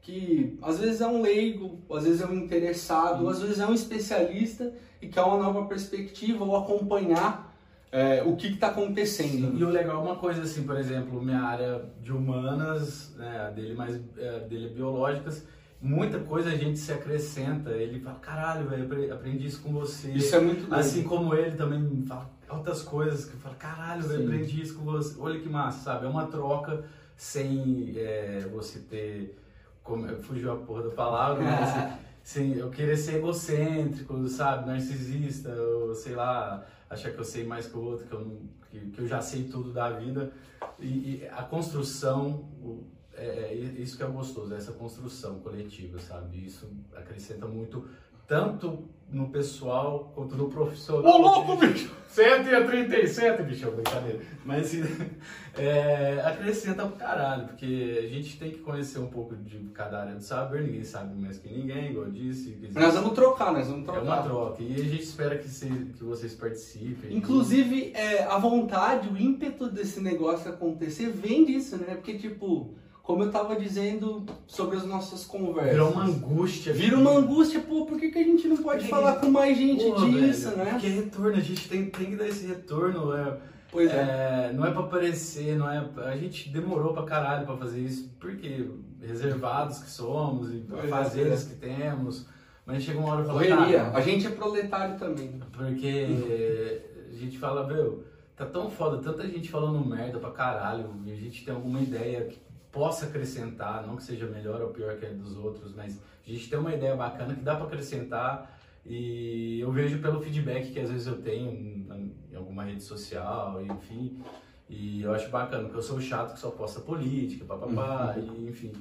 que 0.03 0.59
às 0.63 0.79
vezes 0.79 1.01
é 1.01 1.07
um 1.07 1.21
leigo, 1.21 1.79
às 1.91 2.05
vezes 2.05 2.21
é 2.21 2.27
um 2.27 2.35
interessado, 2.35 3.29
às 3.29 3.41
vezes 3.41 3.59
é 3.59 3.67
um 3.67 3.75
especialista 3.75 4.73
e 5.01 5.09
quer 5.09 5.23
uma 5.23 5.37
nova 5.37 5.67
perspectiva 5.67 6.45
ou 6.45 6.57
acompanhar 6.57 7.51
é, 7.93 8.23
o 8.23 8.37
que 8.37 8.49
está 8.49 8.69
acontecendo. 8.69 9.59
E 9.59 9.65
o 9.65 9.69
legal 9.69 9.97
é 9.97 10.05
uma 10.05 10.17
coisa 10.17 10.43
assim, 10.43 10.63
por 10.65 10.77
exemplo, 10.77 11.23
minha 11.23 11.41
área 11.41 11.83
de 12.03 12.13
humanas, 12.13 13.15
né, 13.17 13.53
dele 13.55 13.75
mais 13.75 14.01
é, 14.19 14.41
dele 14.41 14.67
é 14.67 14.69
biológicas, 14.69 15.45
muita 15.81 16.19
coisa 16.21 16.51
a 16.51 16.57
gente 16.57 16.79
se 16.79 16.93
acrescenta. 16.93 17.71
Ele 17.71 18.01
fala, 18.01 18.19
caralho, 18.19 18.69
velho, 18.69 18.85
apre- 18.85 19.11
aprendi 19.11 19.47
isso 19.47 19.63
com 19.63 19.73
você. 19.73 20.11
Isso 20.13 20.35
é 20.37 20.41
muito 20.41 20.61
doido. 20.69 20.75
Assim 20.75 21.03
como 21.05 21.35
ele 21.35 21.57
também 21.57 22.03
fala 22.07 22.31
outras 22.49 22.83
coisas 22.83 23.25
que 23.27 23.37
fala, 23.37 23.55
caralho, 23.55 24.03
velho, 24.03 24.25
aprendi 24.25 24.61
isso 24.63 24.75
com 24.75 24.85
você. 24.85 25.17
Olha 25.21 25.39
que 25.41 25.49
massa, 25.49 25.85
sabe? 25.85 26.07
É 26.07 26.09
uma 26.09 26.27
troca 26.27 26.85
sem 27.17 27.93
é, 27.97 28.41
você 28.53 28.81
ter. 28.81 29.37
Como, 29.83 30.07
fugiu 30.23 30.53
a 30.53 30.57
porra 30.57 30.83
da 30.85 30.91
palavra, 30.91 31.43
mas 31.43 31.69
assim, 31.71 31.97
sem 32.23 32.55
eu 32.55 32.71
querer 32.71 32.97
ser 32.97 33.17
egocêntrico, 33.17 34.29
sabe? 34.29 34.67
Narcisista, 34.67 35.51
ou 35.55 35.95
sei 35.95 36.15
lá, 36.15 36.65
achar 36.89 37.11
que 37.13 37.19
eu 37.19 37.25
sei 37.25 37.45
mais 37.47 37.67
que 37.67 37.77
o 37.77 37.83
outro, 37.83 38.07
que 38.07 38.13
eu, 38.13 38.21
não, 38.21 38.39
que, 38.71 38.79
que 38.91 39.01
eu 39.01 39.07
já 39.07 39.21
sei 39.23 39.45
tudo 39.45 39.73
da 39.73 39.91
vida. 39.91 40.31
E, 40.79 40.87
e 41.23 41.29
a 41.33 41.43
construção, 41.43 42.45
o- 42.63 42.85
é, 43.21 43.53
é 43.53 43.55
isso 43.55 43.97
que 43.97 44.03
é 44.03 44.07
gostoso, 44.07 44.55
essa 44.55 44.73
construção 44.73 45.41
coletiva, 45.41 45.99
sabe? 45.99 46.45
Isso 46.45 46.71
acrescenta 46.95 47.47
muito, 47.47 47.89
tanto 48.27 48.89
no 49.13 49.29
pessoal 49.29 50.13
quanto 50.15 50.37
no 50.37 50.49
profissional. 50.49 51.15
Ô 51.15 51.19
louco, 51.19 51.57
bicho! 51.57 51.91
137, 52.09 53.43
bicho, 53.43 53.71
brincadeira. 53.71 54.21
Mas 54.45 54.67
assim, 54.67 54.83
é, 55.57 56.21
acrescenta 56.25 56.87
pro 56.87 56.97
caralho, 56.97 57.47
porque 57.49 58.01
a 58.05 58.09
gente 58.09 58.39
tem 58.39 58.51
que 58.51 58.59
conhecer 58.59 58.99
um 58.99 59.07
pouco 59.07 59.37
de 59.37 59.59
cada 59.75 60.01
área 60.01 60.15
do 60.15 60.23
saber, 60.23 60.63
ninguém 60.63 60.83
sabe 60.83 61.21
mais 61.21 61.39
que 61.39 61.49
ninguém, 61.49 61.91
igual 61.91 62.07
eu 62.07 62.13
disse. 62.13 62.57
Nós 62.73 62.95
vamos 62.95 63.13
trocar, 63.13 63.53
nós 63.53 63.69
vamos 63.69 63.83
é 63.83 63.93
trocar. 63.93 64.03
uma 64.03 64.23
troca. 64.23 64.63
E 64.63 64.75
a 64.75 64.85
gente 64.85 65.03
espera 65.03 65.39
que, 65.39 65.49
se, 65.49 65.69
que 65.69 66.03
vocês 66.03 66.35
participem. 66.35 67.17
Inclusive, 67.17 67.93
é, 67.95 68.25
a 68.25 68.39
vontade, 68.39 69.09
o 69.09 69.17
ímpeto 69.17 69.71
desse 69.71 70.01
negócio 70.01 70.51
acontecer 70.51 71.11
vem 71.11 71.45
disso, 71.45 71.77
né? 71.77 71.95
Porque, 71.95 72.19
tipo, 72.19 72.75
como 73.03 73.25
eu 73.25 73.31
tava 73.31 73.57
dizendo 73.57 74.25
sobre 74.47 74.77
as 74.77 74.85
nossas 74.85 75.25
conversas. 75.25 75.73
Virou 75.73 75.91
uma 75.91 76.05
angústia. 76.05 76.73
Vira 76.73 76.97
uma 76.99 77.11
angústia, 77.13 77.61
pô, 77.61 77.85
por 77.87 77.99
que, 77.99 78.11
que 78.11 78.19
a 78.19 78.23
gente 78.23 78.47
não 78.47 78.57
pode 78.59 78.85
que 78.85 78.91
falar 78.91 79.17
que- 79.17 79.27
com 79.27 79.33
mais 79.33 79.57
gente 79.57 79.85
Porra, 79.85 80.09
disso, 80.09 80.51
velho, 80.51 80.57
né? 80.65 80.71
Porque 80.73 80.89
retorno, 80.89 81.37
a 81.37 81.41
gente 81.41 81.69
tem, 81.69 81.87
tem 81.91 82.07
que 82.11 82.17
dar 82.17 82.29
esse 82.29 82.47
retorno. 82.47 83.13
É, 83.17 83.37
Pois 83.73 83.91
é. 83.91 83.95
é, 83.95 84.53
não 84.55 84.67
é 84.67 84.71
pra 84.71 84.81
aparecer, 84.81 85.57
não 85.57 85.71
é. 85.71 85.85
A 86.05 86.17
gente 86.17 86.49
demorou 86.51 86.93
pra 86.93 87.05
caralho 87.05 87.47
pra 87.47 87.57
fazer 87.57 87.81
isso, 87.81 88.11
porque 88.21 88.69
reservados 89.01 89.79
que 89.79 89.91
somos 89.91 90.53
e 90.53 90.65
Pois 90.69 90.85
é, 90.85 90.89
fazeres 90.89 91.45
pois 91.45 91.45
que 91.45 91.55
temos. 91.57 92.27
Mas 92.67 92.83
chega 92.83 92.99
uma 92.99 93.15
hora 93.15 93.23
e 93.23 93.27
fala. 93.27 93.45
"Cara, 93.47 93.97
A 93.97 94.01
gente 94.01 94.27
é 94.27 94.31
proletário 94.31 94.97
também. 94.99 95.41
Porque 95.53 96.81
a 97.11 97.17
gente 97.17 97.39
fala, 97.39 97.67
meu, 97.67 98.05
tá 98.37 98.47
tão 98.47 98.71
foda, 98.71 98.99
tanta 98.99 99.27
gente 99.27 99.51
falando 99.51 99.85
merda 99.85 100.19
pra 100.19 100.31
caralho, 100.31 100.91
e 101.05 101.13
a 101.13 101.17
gente 101.17 101.45
tem 101.45 101.53
alguma 101.55 101.81
ideia 101.81 102.25
que 102.25 102.39
possa 102.73 103.07
acrescentar, 103.07 103.87
não 103.87 103.97
que 103.97 104.03
seja 104.03 104.27
melhor 104.27 104.61
ou 104.63 104.69
pior 104.69 104.97
que 104.97 105.07
a 105.07 105.11
dos 105.11 105.37
outros, 105.37 105.75
mas 105.75 106.01
a 106.27 106.31
gente 106.31 106.49
tem 106.49 106.59
uma 106.59 106.75
ideia 106.75 106.95
bacana 106.95 107.35
que 107.35 107.43
dá 107.43 107.57
pra 107.57 107.67
acrescentar 107.67 108.59
e 108.87 109.61
eu 109.61 109.71
vejo 109.73 110.01
pelo 110.01 110.21
feedback 110.21 110.73
que 110.73 110.81
às 110.81 110.91
vezes 110.91 111.07
eu 111.07 111.21
tenho 111.21 111.51
em 111.51 112.37
alguma 112.37 112.65
rede 112.65 112.83
social, 112.83 113.61
enfim, 113.63 114.23
e 114.69 115.03
eu 115.03 115.13
acho 115.13 115.29
bacana, 115.31 115.65
porque 115.65 115.79
eu 115.79 115.83
sou 115.83 116.01
chato 116.01 116.35
que 116.35 116.41
só 116.41 116.51
posta 116.51 116.81
política, 116.81 117.45
papapá, 117.45 118.15
e 118.17 118.49
enfim. 118.49 118.73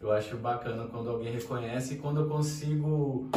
Eu 0.00 0.12
acho 0.12 0.36
bacana 0.36 0.86
quando 0.86 1.10
alguém 1.10 1.32
reconhece 1.32 1.94
e 1.94 1.96
quando 1.98 2.20
eu 2.20 2.28
consigo 2.28 3.28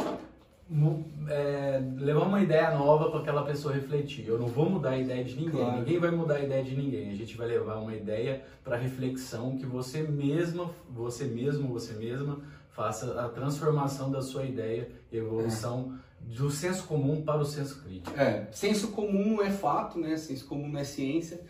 é, 1.27 1.81
levar 1.97 2.25
uma 2.25 2.41
ideia 2.41 2.71
nova 2.71 3.09
para 3.09 3.19
aquela 3.19 3.43
pessoa 3.43 3.73
refletir. 3.73 4.27
Eu 4.27 4.39
não 4.39 4.47
vou 4.47 4.69
mudar 4.69 4.91
a 4.91 4.97
ideia 4.97 5.23
de 5.23 5.35
ninguém, 5.35 5.61
Claro. 5.61 5.79
ninguém 5.79 5.99
vai 5.99 6.11
mudar 6.11 6.35
a 6.35 6.41
ideia 6.41 6.63
de 6.63 6.75
ninguém. 6.75 7.09
A 7.11 7.15
gente 7.15 7.37
vai 7.37 7.47
levar 7.47 7.75
uma 7.75 7.93
ideia 7.93 8.41
para 8.63 8.77
reflexão 8.77 9.57
que 9.57 9.65
você 9.65 10.01
mesma, 10.01 10.69
você 10.89 11.25
mesmo, 11.25 11.67
você 11.67 11.93
mesma 11.93 12.39
faça 12.69 13.19
a 13.19 13.27
transformação 13.29 14.09
da 14.09 14.21
sua 14.21 14.45
ideia 14.45 14.89
e 15.11 15.17
evolução 15.17 15.97
do 16.21 16.49
senso 16.49 16.85
comum 16.85 17.21
para 17.21 17.41
o 17.41 17.45
senso 17.45 17.81
crítico. 17.83 18.17
É, 18.17 18.47
senso 18.51 18.89
comum 18.89 19.41
é 19.41 19.49
fato, 19.49 19.99
né? 19.99 20.15
Senso 20.15 20.45
comum 20.45 20.77
é 20.77 20.83
ciência, 20.83 21.41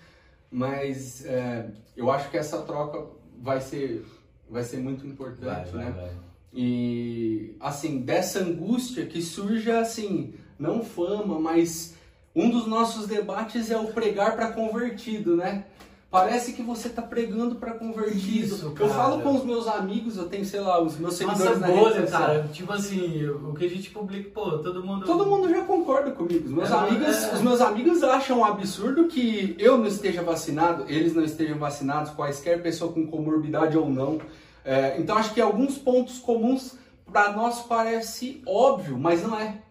mas 0.50 1.26
é, 1.26 1.70
eu 1.96 2.10
acho 2.10 2.30
que 2.32 2.38
essa 2.38 2.62
troca 2.64 3.06
vai 3.40 3.62
ser, 3.62 4.06
vai 4.50 4.64
ser 4.64 4.78
muito 4.78 5.06
importante, 5.06 5.76
né? 5.76 5.92
vai. 5.92 6.12
E 6.54 7.56
assim, 7.60 8.00
dessa 8.00 8.40
angústia 8.40 9.06
que 9.06 9.22
surge 9.22 9.72
assim, 9.72 10.34
não 10.60 10.84
fama, 10.84 11.40
mas 11.40 11.96
um 12.36 12.50
dos 12.50 12.68
nossos 12.68 13.08
debates 13.08 13.72
é 13.72 13.78
o 13.78 13.88
pregar 13.88 14.36
para 14.36 14.52
convertido, 14.52 15.36
né? 15.36 15.66
Parece 16.10 16.52
que 16.52 16.62
você 16.62 16.90
tá 16.90 17.02
pregando 17.02 17.56
para 17.56 17.72
convertido. 17.74 18.54
Isso, 18.54 18.76
eu 18.78 18.90
falo 18.90 19.22
com 19.22 19.34
os 19.34 19.46
meus 19.46 19.66
amigos, 19.66 20.18
eu 20.18 20.28
tenho, 20.28 20.44
sei 20.44 20.60
lá, 20.60 20.78
os 20.84 20.98
meus 20.98 21.18
Nossa 21.22 21.36
seguidores 21.38 21.60
na 21.62 21.68
rede 21.68 21.80
bolha, 21.80 22.02
social. 22.02 22.22
cara, 22.22 22.50
tipo 22.52 22.74
assim, 22.74 23.26
o 23.30 23.54
que 23.54 23.64
a 23.66 23.70
gente 23.70 23.90
publica, 23.92 24.30
pô, 24.34 24.58
todo 24.58 24.84
mundo... 24.84 25.06
Todo 25.06 25.26
mundo 25.26 25.50
já 25.50 25.62
concorda 25.64 26.12
comigo. 26.12 26.44
Os 26.46 26.52
meus, 26.52 26.70
É, 26.70 26.74
amigos, 26.74 27.24
é. 27.24 27.34
os 27.34 27.42
meus 27.42 27.62
amigos 27.62 28.04
acham 28.04 28.40
um 28.40 28.44
absurdo 28.44 29.06
que 29.08 29.56
eu 29.58 29.78
não 29.78 29.88
esteja 29.88 30.22
vacinado, 30.22 30.84
eles 30.90 31.16
não 31.16 31.24
estejam 31.24 31.58
vacinados, 31.58 32.12
quaisquer 32.12 32.62
pessoa 32.62 32.92
com 32.92 33.08
comorbidade 33.08 33.78
ou 33.78 33.90
não. 33.90 34.20
É, 34.64 34.98
então 35.00 35.18
acho 35.18 35.34
que 35.34 35.42
alguns 35.42 35.78
pontos 35.78 36.20
comuns 36.20 36.78
para 37.12 37.32
nós 37.34 37.62
parece 37.62 38.42
óbvio, 38.46 38.98
mas 38.98 39.24
não 39.24 39.40
é. 39.40 39.62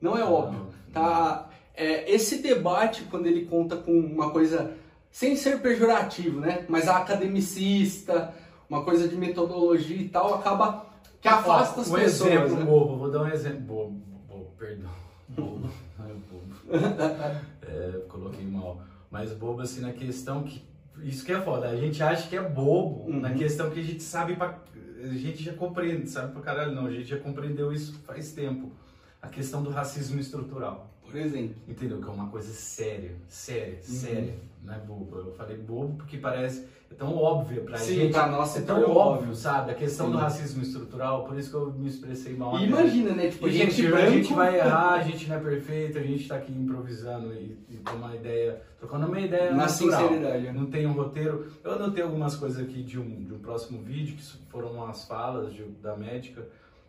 Não 0.00 0.16
é 0.16 0.24
óbvio. 0.24 0.66
Tá? 0.92 1.48
É, 1.74 2.10
esse 2.10 2.38
debate, 2.38 3.04
quando 3.10 3.26
ele 3.26 3.46
conta 3.46 3.76
com 3.76 3.92
uma 3.92 4.30
coisa, 4.30 4.74
sem 5.10 5.34
ser 5.34 5.60
pejorativo, 5.60 6.40
né? 6.40 6.64
Mas 6.68 6.88
academicista, 6.88 8.32
uma 8.68 8.84
coisa 8.84 9.08
de 9.08 9.16
metodologia 9.16 9.96
e 9.96 10.08
tal, 10.08 10.34
acaba 10.34 10.86
que 11.20 11.28
afasta 11.28 11.80
as 11.80 11.90
um 11.90 11.94
pessoas. 11.94 12.30
exemplo 12.30 12.56
né? 12.56 12.64
bobo, 12.64 12.96
vou 12.98 13.10
dar 13.10 13.22
um 13.22 13.28
exemplo 13.28 13.60
bobo, 13.60 14.02
bobo 14.28 14.50
perdão, 14.58 14.90
bobo, 15.28 15.70
não 15.98 16.06
é 16.06 16.12
bobo, 16.12 17.40
é, 17.62 18.00
coloquei 18.08 18.44
mal, 18.44 18.82
mas 19.10 19.32
bobo 19.32 19.62
assim 19.62 19.80
na 19.80 19.92
questão 19.92 20.42
que, 20.42 20.62
isso 21.02 21.24
que 21.24 21.32
é 21.32 21.40
foda, 21.40 21.68
a 21.68 21.76
gente 21.76 22.02
acha 22.02 22.28
que 22.28 22.36
é 22.36 22.42
bobo, 22.42 23.10
Uhum. 23.10 23.20
na 23.20 23.32
questão 23.34 23.70
que 23.70 23.80
a 23.80 23.82
gente 23.82 24.02
sabe 24.02 24.36
pra, 24.36 24.58
a 25.02 25.06
gente 25.08 25.42
já 25.42 25.52
compreende, 25.52 26.08
sabe 26.08 26.32
pra 26.32 26.40
caralho, 26.42 26.72
não, 26.74 26.86
a 26.86 26.90
gente 26.90 27.04
já 27.08 27.18
compreendeu 27.18 27.72
isso 27.72 27.94
faz 28.06 28.32
tempo, 28.32 28.72
a 29.20 29.28
questão 29.28 29.62
do 29.62 29.70
racismo 29.70 30.18
estrutural. 30.20 30.93
Exemplo. 31.18 31.54
Entendeu? 31.68 31.98
Que 32.00 32.08
é 32.08 32.10
uma 32.12 32.28
coisa 32.28 32.52
séria, 32.52 33.12
séria, 33.28 33.74
Uhum. 33.76 33.94
séria, 33.94 34.34
não 34.62 34.74
é 34.74 34.78
bobo. 34.78 35.16
Eu 35.18 35.32
falei 35.32 35.56
bobo 35.56 35.96
porque 35.96 36.16
parece 36.18 36.66
é 36.90 36.94
tão 36.94 37.16
óbvio 37.16 37.62
pra 37.64 37.76
Sim, 37.76 37.94
gente. 37.94 38.12
pra 38.12 38.28
nós 38.28 38.56
é 38.56 38.60
tão 38.60 38.80
tão 38.80 38.90
óbvio, 38.94 39.34
sabe? 39.34 39.72
A 39.72 39.74
questão 39.74 40.06
Sim. 40.06 40.12
do 40.12 40.18
racismo 40.18 40.62
estrutural, 40.62 41.24
por 41.24 41.36
isso 41.36 41.50
que 41.50 41.56
eu 41.56 41.72
me 41.72 41.88
expressei 41.88 42.36
mal. 42.36 42.58
E 42.58 42.64
imagina, 42.66 43.12
né? 43.14 43.30
Tipo, 43.30 43.48
E, 43.48 43.52
gente, 43.52 43.74
gente 43.74 43.86
a 43.86 43.90
branco... 43.90 44.10
gente 44.12 44.32
vai 44.32 44.56
errar, 44.58 44.90
a 44.94 45.02
gente 45.02 45.28
não 45.28 45.36
é 45.36 45.40
perfeito, 45.40 45.98
a 45.98 46.02
gente 46.02 46.28
tá 46.28 46.36
aqui 46.36 46.52
improvisando 46.52 47.32
e, 47.34 47.58
e 47.68 47.80
uma 47.96 48.14
ideia, 48.14 48.62
trocando 48.78 49.06
uma 49.06 49.20
ideia 49.20 49.50
Na 49.50 49.66
natural. 49.66 50.02
sinceridade? 50.08 50.52
Não 50.52 50.66
tem 50.66 50.86
um 50.86 50.92
roteiro. 50.92 51.46
Eu 51.64 51.72
anotei 51.72 52.02
algumas 52.04 52.36
coisas 52.36 52.62
aqui 52.62 52.82
de 52.82 52.98
um, 52.98 53.24
de 53.24 53.32
um 53.34 53.38
próximo 53.38 53.82
vídeo, 53.82 54.16
que 54.16 54.22
foram 54.50 54.72
umas 54.74 55.04
falas 55.04 55.52
de- 55.52 55.64
da 55.82 55.96
médica, 55.96 56.46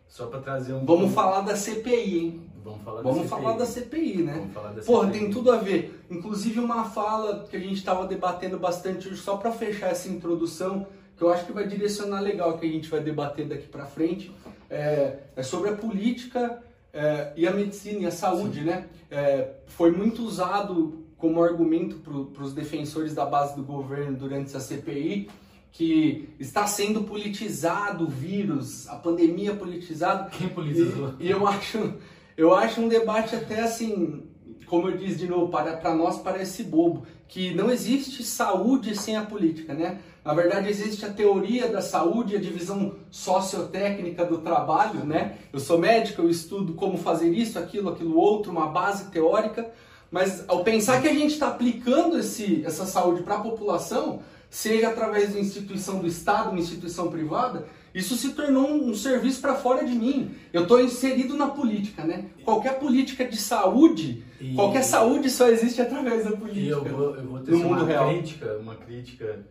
só 0.08 0.26
pra 0.26 0.40
trazer 0.40 0.72
um... 0.72 0.84
Vamos 0.84 1.12
falar 1.12 1.40
da 1.42 1.56
CPI, 1.56 2.18
hein? 2.18 2.40
Vamos 2.64 2.82
falar 2.82 2.96
da 2.96 3.02
Vamos 3.02 3.18
CPI. 3.18 3.28
falar 3.30 3.56
da 3.56 3.66
CPI, 3.66 4.16
né? 4.22 4.32
Vamos 4.34 4.54
falar 4.54 4.72
da 4.72 4.82
Porra, 4.82 5.06
CPI. 5.06 5.20
tem 5.20 5.30
tudo 5.30 5.52
a 5.52 5.56
ver. 5.56 6.04
Inclusive 6.10 6.60
uma 6.60 6.84
fala 6.84 7.46
que 7.48 7.56
a 7.56 7.60
gente 7.60 7.74
estava 7.74 8.06
debatendo 8.06 8.58
bastante 8.58 9.08
hoje, 9.08 9.20
só 9.20 9.36
para 9.36 9.52
fechar 9.52 9.90
essa 9.90 10.08
introdução, 10.08 10.86
que 11.16 11.22
eu 11.22 11.32
acho 11.32 11.46
que 11.46 11.52
vai 11.52 11.66
direcionar 11.66 12.20
legal 12.20 12.58
que 12.58 12.66
a 12.66 12.70
gente 12.70 12.88
vai 12.88 13.00
debater 13.00 13.46
daqui 13.46 13.66
para 13.68 13.86
frente, 13.86 14.32
é, 14.68 15.18
é 15.34 15.42
sobre 15.42 15.70
a 15.70 15.76
política 15.76 16.62
é, 16.92 17.32
e 17.36 17.46
a 17.46 17.52
medicina 17.52 18.00
e 18.00 18.06
a 18.06 18.10
saúde, 18.10 18.62
né? 18.62 18.86
É, 19.10 19.50
foi 19.66 19.90
muito 19.92 20.22
usado 20.22 21.04
como 21.16 21.42
argumento 21.42 21.96
para 21.96 22.42
os 22.42 22.52
defensores 22.52 23.14
da 23.14 23.24
base 23.24 23.54
do 23.56 23.62
governo 23.62 24.16
durante 24.16 24.48
essa 24.48 24.60
CPI 24.60 25.28
que 25.76 26.30
está 26.40 26.66
sendo 26.66 27.02
politizado 27.02 28.04
o 28.04 28.08
vírus, 28.08 28.88
a 28.88 28.96
pandemia 28.96 29.54
politizada. 29.54 30.30
Quem 30.30 30.48
politizou? 30.48 31.14
E, 31.20 31.26
e 31.26 31.30
eu 31.30 31.46
acho, 31.46 31.92
eu 32.34 32.54
acho 32.54 32.80
um 32.80 32.88
debate 32.88 33.36
até 33.36 33.60
assim 33.60 34.22
como 34.64 34.88
eu 34.88 34.96
disse 34.96 35.16
de 35.16 35.28
novo, 35.28 35.48
para, 35.48 35.76
para 35.76 35.94
nós 35.94 36.18
parece 36.18 36.64
bobo, 36.64 37.06
que 37.28 37.54
não 37.54 37.70
existe 37.70 38.24
saúde 38.24 38.96
sem 38.96 39.16
a 39.16 39.22
política, 39.22 39.72
né? 39.72 40.00
Na 40.24 40.34
verdade, 40.34 40.68
existe 40.68 41.04
a 41.04 41.12
teoria 41.12 41.68
da 41.68 41.80
saúde, 41.80 42.34
a 42.34 42.40
divisão 42.40 42.96
sociotécnica 43.08 44.24
do 44.24 44.38
trabalho, 44.38 45.04
né? 45.04 45.38
Eu 45.52 45.60
sou 45.60 45.78
médico, 45.78 46.22
eu 46.22 46.28
estudo 46.28 46.74
como 46.74 46.98
fazer 46.98 47.30
isso, 47.30 47.60
aquilo, 47.60 47.90
aquilo 47.90 48.18
outro, 48.18 48.50
uma 48.50 48.66
base 48.66 49.08
teórica, 49.10 49.70
mas 50.10 50.44
ao 50.48 50.64
pensar 50.64 51.00
que 51.00 51.08
a 51.08 51.14
gente 51.14 51.34
está 51.34 51.46
aplicando 51.46 52.18
esse, 52.18 52.64
essa 52.64 52.86
saúde 52.86 53.22
para 53.22 53.36
a 53.36 53.40
população, 53.40 54.20
seja 54.56 54.88
através 54.88 55.34
de 55.34 55.38
instituição 55.38 55.98
do 55.98 56.06
Estado, 56.06 56.48
uma 56.48 56.58
instituição 56.58 57.10
privada, 57.10 57.66
isso 57.94 58.16
se 58.16 58.32
tornou 58.32 58.72
um, 58.72 58.94
serviço 58.94 59.38
para 59.42 59.54
fora 59.54 59.84
de 59.84 59.92
mim. 59.94 60.34
Eu 60.50 60.62
estou 60.62 60.80
inserido 60.80 61.36
na 61.36 61.48
política, 61.48 62.04
né? 62.04 62.30
Qualquer 62.42 62.78
política 62.78 63.26
de 63.26 63.36
saúde, 63.36 64.24
e... 64.40 64.54
qualquer 64.54 64.82
saúde 64.82 65.28
só 65.28 65.48
existe 65.48 65.82
através 65.82 66.24
da 66.24 66.34
política. 66.34 66.58
E 66.58 66.68
eu 66.70 66.82
vou, 66.82 67.16
eu 67.16 67.24
vou 67.26 67.40
ter 67.40 67.52
uma 67.52 67.84
real. 67.84 68.08
crítica, 68.08 68.56
uma 68.56 68.76
crítica, 68.76 69.44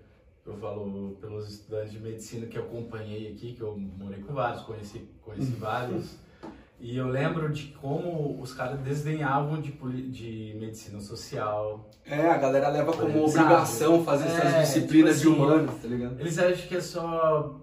eu 0.43 0.57
falo 0.57 1.15
pelos 1.21 1.51
estudantes 1.51 1.91
de 1.91 1.99
medicina 1.99 2.47
que 2.47 2.57
acompanhei 2.57 3.31
aqui, 3.31 3.53
que 3.53 3.61
eu 3.61 3.77
morei 3.77 4.23
com 4.23 4.33
vários, 4.33 4.63
conheci, 4.63 5.07
conheci 5.21 5.51
uhum. 5.51 5.59
vários. 5.59 6.17
E 6.85 6.97
eu 6.97 7.07
lembro 7.07 7.51
de 7.51 7.63
como 7.81 8.39
os 8.39 8.53
caras 8.53 8.79
desdenhavam 8.81 9.59
de, 9.59 9.71
de 9.71 10.55
medicina 10.59 10.99
social. 10.99 11.89
É, 12.05 12.29
a 12.29 12.37
galera 12.37 12.69
leva 12.69 12.93
como 12.93 13.25
obrigação 13.25 14.05
fazer 14.05 14.25
é, 14.25 14.27
essas 14.27 14.67
disciplinas 14.67 15.19
tipo 15.19 15.31
assim, 15.31 15.41
de 15.41 15.49
humanos, 15.49 15.81
tá 15.81 15.87
ligado? 15.87 16.19
Eles 16.19 16.37
acham 16.37 16.67
que 16.67 16.77
é 16.77 16.81
só 16.81 17.55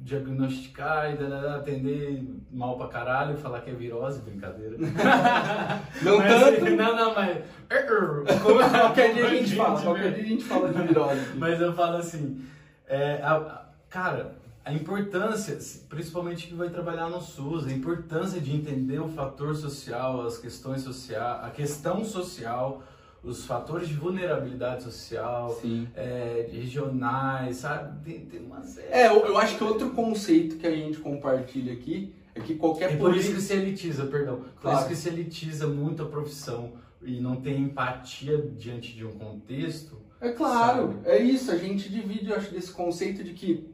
diagnosticar 0.00 1.10
e 1.10 1.34
atender 1.54 2.22
mal 2.52 2.76
pra 2.76 2.88
caralho 2.88 3.32
e 3.32 3.40
falar 3.40 3.62
que 3.62 3.70
é 3.70 3.72
virose, 3.72 4.20
brincadeira. 4.20 4.76
não 6.02 6.18
mas, 6.18 6.30
tanto. 6.30 6.64
Não, 6.76 6.96
não, 6.96 7.14
mas. 7.14 7.38
Como, 8.42 8.58
qualquer 8.58 9.14
dia 9.14 9.26
a 9.26 9.34
gente 9.36 9.56
fala, 9.56 9.80
qualquer 9.80 10.12
dia 10.12 10.22
a 10.22 10.26
gente 10.26 10.44
fala 10.44 10.68
de 10.70 10.82
virose. 10.82 11.34
Mas 11.36 11.58
eu 11.62 11.72
falo 11.72 11.96
assim, 11.96 12.44
é, 12.86 13.22
a, 13.22 13.36
a, 13.36 13.62
cara, 13.88 14.32
a 14.64 14.72
importância, 14.72 15.58
principalmente 15.88 16.46
que 16.46 16.54
vai 16.54 16.68
trabalhar 16.68 17.08
no 17.08 17.20
SUS, 17.20 17.66
a 17.66 17.72
importância 17.72 18.40
de 18.40 18.54
entender 18.54 19.00
o 19.00 19.08
fator 19.08 19.54
social, 19.56 20.26
as 20.26 20.36
questões 20.36 20.82
sociais, 20.82 21.44
a 21.44 21.50
questão 21.50 22.04
social, 22.04 22.82
os 23.22 23.46
fatores 23.46 23.88
de 23.88 23.94
vulnerabilidade 23.94 24.82
social, 24.82 25.58
é, 25.94 26.48
regionais, 26.52 27.58
sabe? 27.58 28.04
Tem, 28.04 28.26
tem 28.26 28.40
uma 28.40 28.62
série. 28.62 28.88
É, 28.88 29.08
eu, 29.08 29.26
eu, 29.26 29.38
acho 29.38 29.56
que 29.56 29.64
outro 29.64 29.90
conceito 29.90 30.56
que 30.56 30.66
a 30.66 30.74
gente 30.74 30.98
compartilha 30.98 31.72
aqui 31.72 32.14
é 32.34 32.40
que 32.40 32.54
qualquer 32.54 32.92
é 32.92 32.96
por 32.96 33.16
isso 33.16 33.34
que 33.34 33.40
se 33.40 33.54
elitiza, 33.54 34.06
perdão. 34.06 34.44
Claro. 34.60 34.76
Por 34.76 34.80
isso 34.80 34.88
que 34.88 34.96
se 34.96 35.08
elitiza 35.08 35.66
muito 35.66 36.02
a 36.02 36.06
profissão 36.06 36.72
e 37.02 37.18
não 37.18 37.36
tem 37.36 37.62
empatia 37.62 38.38
diante 38.56 38.94
de 38.94 39.04
um 39.04 39.12
contexto. 39.12 39.98
É 40.20 40.32
claro, 40.32 40.88
sabe? 40.88 41.08
é 41.08 41.22
isso. 41.22 41.50
A 41.50 41.56
gente 41.56 41.88
divide, 41.88 42.30
eu 42.30 42.36
acho, 42.36 42.52
desse 42.52 42.70
conceito 42.70 43.24
de 43.24 43.32
que 43.32 43.69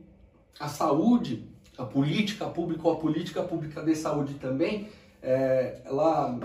a 0.59 0.69
saúde, 0.69 1.45
a 1.77 1.85
política 1.85 2.47
pública 2.47 2.87
ou 2.87 2.95
a 2.95 2.97
política 2.97 3.43
pública 3.43 3.83
de 3.83 3.95
saúde 3.95 4.35
também, 4.35 4.89
é, 5.23 5.81
ela. 5.85 6.39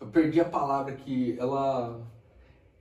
Eu 0.00 0.08
perdi 0.08 0.40
a 0.40 0.44
palavra 0.44 0.92
aqui, 0.92 1.36
ela. 1.38 2.00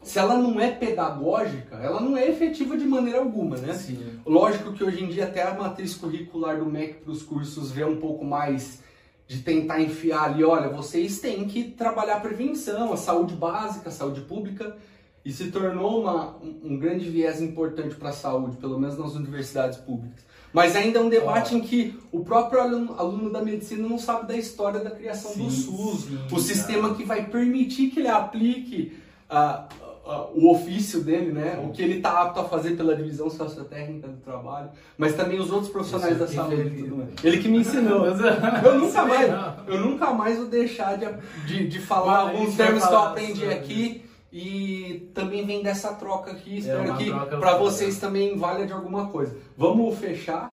Se 0.01 0.19
ela 0.19 0.37
não 0.37 0.59
é 0.59 0.69
pedagógica, 0.69 1.77
ela 1.77 2.01
não 2.01 2.17
é 2.17 2.27
efetiva 2.27 2.77
de 2.77 2.85
maneira 2.85 3.19
alguma, 3.19 3.55
né? 3.55 3.73
Sim. 3.73 4.19
Lógico 4.25 4.73
que 4.73 4.83
hoje 4.83 5.01
em 5.01 5.07
dia 5.07 5.23
até 5.23 5.41
a 5.43 5.53
matriz 5.53 5.95
curricular 5.95 6.57
do 6.57 6.65
MEC 6.65 6.95
para 6.95 7.11
os 7.11 7.23
cursos 7.23 7.71
vê 7.71 7.85
um 7.85 7.95
pouco 7.95 8.25
mais 8.25 8.83
de 9.25 9.41
tentar 9.41 9.79
enfiar 9.81 10.25
ali, 10.25 10.43
olha, 10.43 10.67
vocês 10.67 11.19
têm 11.21 11.47
que 11.47 11.63
trabalhar 11.63 12.17
a 12.17 12.19
prevenção, 12.19 12.91
a 12.91 12.97
saúde 12.97 13.33
básica, 13.33 13.87
a 13.87 13.91
saúde 13.91 14.19
pública, 14.21 14.75
e 15.23 15.31
se 15.31 15.49
tornou 15.49 16.01
uma, 16.01 16.35
um 16.61 16.77
grande 16.77 17.09
viés 17.09 17.41
importante 17.41 17.95
para 17.95 18.09
a 18.09 18.13
saúde, 18.13 18.57
pelo 18.57 18.77
menos 18.77 18.97
nas 18.97 19.15
universidades 19.15 19.77
públicas. 19.77 20.32
Mas 20.53 20.75
ainda 20.75 20.99
é 20.99 21.01
um 21.01 21.09
debate 21.09 21.55
ah. 21.55 21.57
em 21.57 21.61
que 21.61 21.99
o 22.11 22.23
próprio 22.23 22.61
aluno, 22.61 22.95
aluno, 22.97 23.29
da 23.31 23.41
medicina 23.41 23.87
não 23.87 23.97
sabe 23.97 24.27
da 24.27 24.37
história 24.37 24.79
da 24.79 24.91
criação 24.91 25.31
sim, 25.31 25.43
do 25.43 25.49
SUS, 25.49 26.05
sim, 26.05 26.19
o 26.31 26.39
sistema 26.39 26.93
que 26.93 27.03
vai 27.03 27.25
permitir 27.25 27.89
que 27.89 27.99
ele 27.99 28.07
aplique 28.07 28.95
uh, 29.31 29.63
uh, 30.07 30.29
o 30.35 30.51
ofício 30.51 31.01
dele, 31.01 31.31
né? 31.31 31.59
O 31.65 31.71
que 31.71 31.81
ele 31.81 31.97
está 31.97 32.21
apto 32.21 32.39
a 32.39 32.43
fazer 32.43 32.77
pela 32.77 32.95
divisão 32.95 33.31
sociotécnica 33.31 34.07
do 34.07 34.17
trabalho, 34.17 34.69
mas 34.95 35.15
também 35.15 35.39
os 35.39 35.51
outros 35.51 35.71
profissionais 35.71 36.19
da 36.19 36.27
saúde. 36.27 36.85
Ele, 37.23 37.39
que 37.39 37.47
me 37.47 37.57
ensinou. 37.57 38.05
eu 38.63 38.79
nunca 38.79 39.05
mais, 39.05 39.31
eu 39.65 39.79
nunca 39.79 40.13
mais 40.13 40.37
vou 40.37 40.45
deixar 40.45 40.99
de, 40.99 41.07
de, 41.47 41.67
de 41.67 41.79
falar 41.79 42.29
alguns 42.29 42.55
termos 42.55 42.85
que 42.85 42.93
eu 42.93 42.99
aprendi 42.99 43.45
aqui 43.45 44.03
e 44.33 45.11
também 45.13 45.45
vem 45.45 45.61
dessa 45.61 45.93
troca 45.93 46.31
aqui. 46.31 46.55
É 46.55 46.57
espero 46.57 46.93
é 46.93 46.97
que 46.97 47.11
para 47.37 47.55
vocês 47.57 47.99
também 47.99 48.35
valha 48.35 48.65
de 48.65 48.73
alguma 48.73 49.09
coisa. 49.09 49.37
Vamos 49.55 49.99
fechar. 49.99 50.52